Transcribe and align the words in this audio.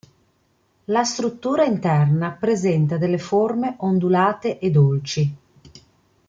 La 0.85 1.03
struttura 1.03 1.63
interna 1.63 2.31
presenta 2.31 2.97
delle 2.97 3.19
forme 3.19 3.75
ondulate 3.81 4.57
e 4.57 4.71
dolci. 4.71 5.35